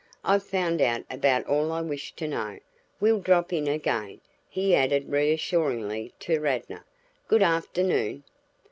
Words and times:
"I've 0.23 0.41
found 0.43 0.81
out 0.81 1.03
about 1.11 1.45
all 1.45 1.71
I 1.71 1.81
wished 1.81 2.17
to 2.17 2.27
know. 2.27 2.57
We'll 2.99 3.19
drop 3.19 3.53
in 3.53 3.67
again," 3.67 4.19
he 4.49 4.73
added 4.73 5.11
reassuringly 5.11 6.11
to 6.21 6.39
Radnor. 6.39 6.85
"Good 7.27 7.43
afternoon." 7.43 8.23